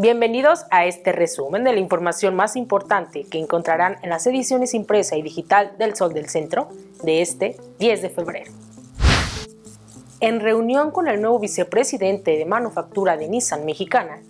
Bienvenidos 0.00 0.64
a 0.70 0.86
este 0.86 1.10
resumen 1.10 1.64
de 1.64 1.72
la 1.72 1.80
información 1.80 2.36
más 2.36 2.54
importante 2.54 3.24
que 3.24 3.40
encontrarán 3.40 3.96
en 4.02 4.10
las 4.10 4.28
ediciones 4.28 4.72
impresa 4.72 5.16
y 5.16 5.22
digital 5.22 5.72
del 5.76 5.96
Sol 5.96 6.14
del 6.14 6.28
Centro 6.28 6.68
de 7.02 7.20
este 7.20 7.56
10 7.80 8.02
de 8.02 8.08
febrero. 8.08 8.52
En 10.20 10.38
reunión 10.38 10.92
con 10.92 11.08
el 11.08 11.20
nuevo 11.20 11.40
vicepresidente 11.40 12.36
de 12.36 12.44
manufactura 12.44 13.16
de 13.16 13.26
Nissan 13.26 13.64
Mexicana, 13.64 14.20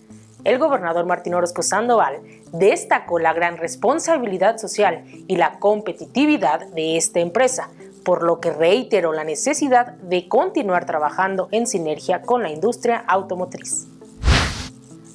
el 0.44 0.58
gobernador 0.58 1.04
Martín 1.04 1.34
Orozco 1.34 1.62
Sandoval 1.62 2.16
destacó 2.50 3.18
la 3.18 3.35
gran 3.35 3.58
responsabilidad 3.58 4.57
social 4.57 5.04
y 5.26 5.36
la 5.36 5.58
competitividad 5.58 6.66
de 6.68 6.96
esta 6.96 7.21
empresa, 7.21 7.68
por 8.07 8.22
lo 8.22 8.40
que 8.40 8.54
reiteró 8.54 9.12
la 9.12 9.25
necesidad 9.25 9.89
de 9.96 10.29
continuar 10.29 10.86
trabajando 10.86 11.48
en 11.50 11.66
sinergia 11.66 12.22
con 12.22 12.43
la 12.43 12.48
industria 12.48 13.04
automotriz. 13.07 13.86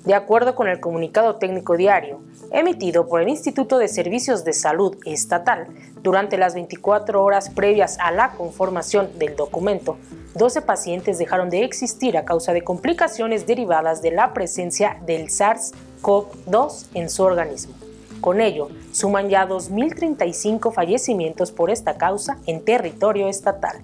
De 0.05 0.13
acuerdo 0.13 0.53
con 0.53 0.67
el 0.67 0.81
comunicado 0.81 1.37
técnico 1.37 1.77
diario 1.77 2.19
emitido 2.51 3.07
por 3.07 3.21
el 3.21 3.29
Instituto 3.29 3.77
de 3.77 3.87
Servicios 3.87 4.43
de 4.43 4.51
Salud 4.51 4.97
Estatal, 5.05 5.67
durante 6.01 6.37
las 6.37 6.55
24 6.55 7.23
horas 7.23 7.49
previas 7.49 7.97
a 7.99 8.11
la 8.11 8.31
conformación 8.31 9.17
del 9.17 9.37
documento, 9.37 9.97
12 10.35 10.61
pacientes 10.63 11.19
dejaron 11.19 11.49
de 11.49 11.63
existir 11.63 12.17
a 12.17 12.25
causa 12.25 12.51
de 12.51 12.63
complicaciones 12.63 13.47
derivadas 13.47 14.01
de 14.01 14.11
la 14.11 14.33
presencia 14.33 14.97
del 15.05 15.27
SARS-CoV-2 15.27 16.87
en 16.95 17.09
su 17.09 17.23
organismo. 17.23 17.73
Con 18.19 18.41
ello, 18.41 18.69
suman 18.91 19.29
ya 19.29 19.47
2.035 19.47 20.73
fallecimientos 20.73 21.53
por 21.53 21.71
esta 21.71 21.97
causa 21.97 22.37
en 22.45 22.65
territorio 22.65 23.29
estatal 23.29 23.81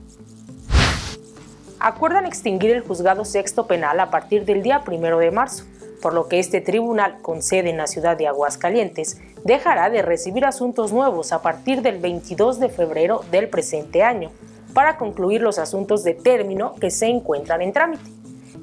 acuerdan 1.80 2.26
extinguir 2.26 2.72
el 2.72 2.82
juzgado 2.82 3.24
sexto 3.24 3.66
penal 3.66 4.02
a 4.02 4.10
partir 4.12 4.44
del 4.44 4.62
día 4.62 4.84
1 4.86 5.18
de 5.18 5.32
marzo 5.32 5.64
por 6.02 6.14
lo 6.14 6.28
que 6.28 6.40
este 6.40 6.62
tribunal 6.62 7.22
con 7.22 7.42
sede 7.42 7.70
en 7.70 7.78
la 7.78 7.88
ciudad 7.88 8.18
de 8.18 8.28
Aguascalientes 8.28 9.20
dejará 9.44 9.90
de 9.90 10.02
recibir 10.02 10.46
asuntos 10.46 10.92
nuevos 10.92 11.32
a 11.32 11.42
partir 11.42 11.82
del 11.82 12.00
22 12.00 12.60
de 12.60 12.70
febrero 12.70 13.22
del 13.32 13.50
presente 13.50 14.04
año, 14.04 14.32
para 14.74 14.98
concluir 14.98 15.42
los 15.42 15.60
asuntos 15.60 16.04
de 16.04 16.14
término 16.14 16.76
que 16.76 16.92
se 16.92 17.08
encuentran 17.08 17.62
en 17.62 17.74
trámite. 17.74 18.12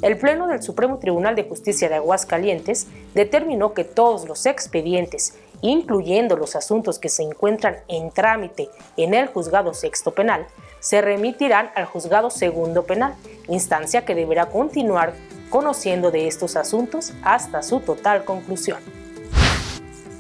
El 0.02 0.18
Pleno 0.18 0.46
del 0.46 0.62
Supremo 0.62 0.98
Tribunal 0.98 1.34
de 1.36 1.44
Justicia 1.44 1.88
de 1.88 1.94
Aguascalientes 1.94 2.86
determinó 3.14 3.72
que 3.72 3.84
todos 3.84 4.28
los 4.28 4.44
expedientes, 4.44 5.34
incluyendo 5.62 6.36
los 6.36 6.54
asuntos 6.54 6.98
que 6.98 7.08
se 7.08 7.22
encuentran 7.22 7.76
en 7.88 8.10
trámite 8.10 8.68
en 8.98 9.14
el 9.14 9.26
Juzgado 9.28 9.72
Sexto 9.72 10.12
Penal, 10.12 10.46
se 10.80 11.00
remitirán 11.00 11.70
al 11.74 11.86
Juzgado 11.86 12.28
Segundo 12.28 12.84
Penal, 12.84 13.14
instancia 13.48 14.04
que 14.04 14.14
deberá 14.14 14.46
continuar 14.46 15.14
conociendo 15.50 16.10
de 16.10 16.26
estos 16.26 16.56
asuntos 16.56 17.12
hasta 17.22 17.62
su 17.62 17.80
total 17.80 18.24
conclusión. 18.24 18.78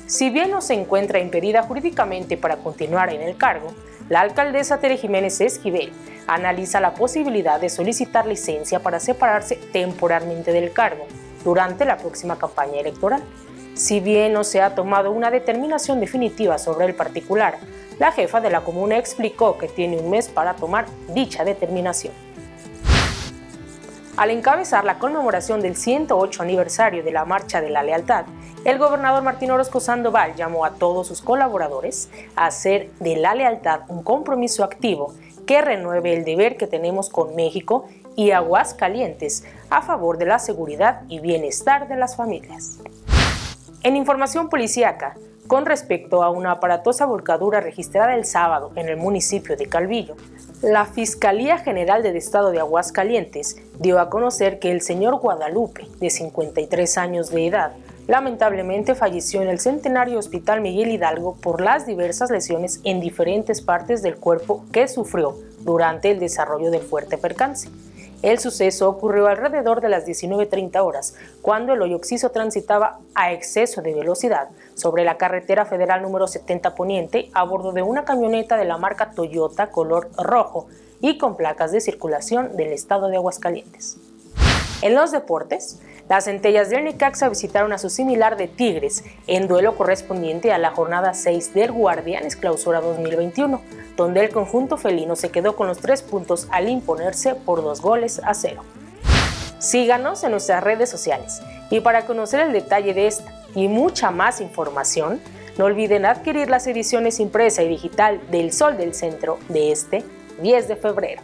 Si 0.06 0.30
bien 0.30 0.50
no 0.50 0.60
se 0.60 0.74
encuentra 0.74 1.18
impedida 1.18 1.62
jurídicamente 1.62 2.36
para 2.36 2.58
continuar 2.58 3.12
en 3.12 3.22
el 3.22 3.36
cargo, 3.36 3.74
la 4.08 4.20
alcaldesa 4.20 4.78
Tere 4.78 4.96
Jiménez 4.96 5.40
Esquivel 5.40 5.92
analiza 6.28 6.80
la 6.80 6.94
posibilidad 6.94 7.60
de 7.60 7.68
solicitar 7.68 8.26
licencia 8.26 8.80
para 8.80 9.00
separarse 9.00 9.56
temporalmente 9.72 10.52
del 10.52 10.72
cargo 10.72 11.06
durante 11.42 11.84
la 11.84 11.96
próxima 11.96 12.38
campaña 12.38 12.78
electoral. 12.78 13.22
Si 13.74 14.00
bien 14.00 14.32
no 14.32 14.44
se 14.44 14.62
ha 14.62 14.74
tomado 14.74 15.10
una 15.10 15.30
determinación 15.30 16.00
definitiva 16.00 16.58
sobre 16.58 16.86
el 16.86 16.94
particular, 16.94 17.58
la 17.98 18.12
jefa 18.12 18.40
de 18.40 18.50
la 18.50 18.60
comuna 18.60 18.98
explicó 18.98 19.58
que 19.58 19.68
tiene 19.68 19.98
un 19.98 20.10
mes 20.10 20.28
para 20.28 20.54
tomar 20.54 20.86
dicha 21.08 21.44
determinación. 21.44 22.25
Al 24.16 24.30
encabezar 24.30 24.84
la 24.84 24.98
conmemoración 24.98 25.60
del 25.60 25.76
108 25.76 26.42
aniversario 26.42 27.04
de 27.04 27.12
la 27.12 27.26
Marcha 27.26 27.60
de 27.60 27.68
la 27.68 27.82
Lealtad, 27.82 28.24
el 28.64 28.78
gobernador 28.78 29.22
Martín 29.22 29.50
Orozco 29.50 29.78
Sandoval 29.78 30.34
llamó 30.36 30.64
a 30.64 30.72
todos 30.72 31.06
sus 31.06 31.20
colaboradores 31.20 32.08
a 32.34 32.46
hacer 32.46 32.90
de 32.98 33.16
la 33.16 33.34
lealtad 33.34 33.80
un 33.88 34.02
compromiso 34.02 34.64
activo 34.64 35.12
que 35.46 35.60
renueve 35.60 36.14
el 36.14 36.24
deber 36.24 36.56
que 36.56 36.66
tenemos 36.66 37.10
con 37.10 37.36
México 37.36 37.88
y 38.16 38.30
Aguascalientes 38.30 39.44
a 39.68 39.82
favor 39.82 40.16
de 40.16 40.24
la 40.24 40.38
seguridad 40.38 41.02
y 41.08 41.20
bienestar 41.20 41.86
de 41.86 41.96
las 41.96 42.16
familias. 42.16 42.78
En 43.82 43.96
información 43.96 44.48
policíaca, 44.48 45.14
con 45.46 45.66
respecto 45.66 46.22
a 46.22 46.30
una 46.30 46.52
aparatosa 46.52 47.06
volcadura 47.06 47.60
registrada 47.60 48.14
el 48.14 48.24
sábado 48.24 48.72
en 48.76 48.88
el 48.88 48.96
municipio 48.96 49.56
de 49.56 49.66
Calvillo, 49.66 50.16
la 50.62 50.86
Fiscalía 50.86 51.58
General 51.58 52.02
del 52.02 52.16
Estado 52.16 52.50
de 52.50 52.60
Aguascalientes 52.60 53.56
dio 53.78 54.00
a 54.00 54.10
conocer 54.10 54.58
que 54.58 54.72
el 54.72 54.80
señor 54.80 55.20
Guadalupe, 55.20 55.86
de 56.00 56.10
53 56.10 56.98
años 56.98 57.30
de 57.30 57.46
edad, 57.46 57.72
lamentablemente 58.06 58.94
falleció 58.94 59.42
en 59.42 59.48
el 59.48 59.60
Centenario 59.60 60.18
Hospital 60.18 60.60
Miguel 60.60 60.90
Hidalgo 60.90 61.36
por 61.36 61.60
las 61.60 61.86
diversas 61.86 62.30
lesiones 62.30 62.80
en 62.84 63.00
diferentes 63.00 63.60
partes 63.60 64.02
del 64.02 64.16
cuerpo 64.16 64.64
que 64.72 64.88
sufrió 64.88 65.36
durante 65.60 66.10
el 66.10 66.20
desarrollo 66.20 66.70
del 66.70 66.82
fuerte 66.82 67.18
percance. 67.18 67.68
El 68.26 68.40
suceso 68.40 68.88
ocurrió 68.88 69.28
alrededor 69.28 69.80
de 69.80 69.88
las 69.88 70.04
19.30 70.04 70.84
horas, 70.84 71.14
cuando 71.42 71.74
el 71.74 71.82
Oyoxiso 71.82 72.30
transitaba 72.30 72.98
a 73.14 73.30
exceso 73.30 73.82
de 73.82 73.94
velocidad 73.94 74.48
sobre 74.74 75.04
la 75.04 75.16
carretera 75.16 75.64
federal 75.64 76.02
número 76.02 76.26
70 76.26 76.74
Poniente 76.74 77.30
a 77.34 77.44
bordo 77.44 77.70
de 77.70 77.82
una 77.82 78.04
camioneta 78.04 78.56
de 78.56 78.64
la 78.64 78.78
marca 78.78 79.12
Toyota 79.12 79.70
color 79.70 80.10
rojo 80.18 80.66
y 81.00 81.18
con 81.18 81.36
placas 81.36 81.70
de 81.70 81.80
circulación 81.80 82.56
del 82.56 82.72
estado 82.72 83.06
de 83.06 83.14
Aguascalientes. 83.14 83.96
En 84.82 84.96
los 84.96 85.12
deportes, 85.12 85.78
las 86.08 86.26
centellas 86.26 86.70
del 86.70 86.84
Necaxa 86.84 87.28
visitaron 87.28 87.72
a 87.72 87.78
su 87.78 87.90
similar 87.90 88.36
de 88.36 88.46
Tigres 88.46 89.02
en 89.26 89.48
duelo 89.48 89.76
correspondiente 89.76 90.52
a 90.52 90.58
la 90.58 90.70
jornada 90.70 91.14
6 91.14 91.52
del 91.52 91.72
Guardianes 91.72 92.36
Clausura 92.36 92.80
2021, 92.80 93.60
donde 93.96 94.20
el 94.20 94.30
conjunto 94.30 94.76
felino 94.76 95.16
se 95.16 95.30
quedó 95.30 95.56
con 95.56 95.66
los 95.66 95.78
tres 95.78 96.02
puntos 96.02 96.46
al 96.52 96.68
imponerse 96.68 97.34
por 97.34 97.60
dos 97.62 97.80
goles 97.80 98.20
a 98.24 98.34
cero. 98.34 98.62
Síganos 99.58 100.22
en 100.22 100.30
nuestras 100.30 100.62
redes 100.62 100.88
sociales 100.90 101.42
y 101.70 101.80
para 101.80 102.06
conocer 102.06 102.40
el 102.40 102.52
detalle 102.52 102.94
de 102.94 103.08
esta 103.08 103.42
y 103.56 103.66
mucha 103.66 104.12
más 104.12 104.40
información, 104.40 105.20
no 105.58 105.64
olviden 105.64 106.04
adquirir 106.04 106.50
las 106.50 106.66
ediciones 106.68 107.18
impresa 107.18 107.62
y 107.62 107.68
digital 107.68 108.20
del 108.30 108.52
Sol 108.52 108.76
del 108.76 108.94
Centro 108.94 109.38
de 109.48 109.72
este 109.72 110.04
10 110.40 110.68
de 110.68 110.76
febrero. 110.76 111.22